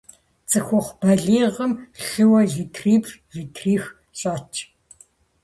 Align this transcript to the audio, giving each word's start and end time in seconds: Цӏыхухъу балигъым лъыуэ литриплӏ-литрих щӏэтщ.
Цӏыхухъу 0.49 0.97
балигъым 0.99 1.71
лъыуэ 2.05 2.41
литриплӏ-литрих 2.53 3.83
щӏэтщ. 4.19 4.57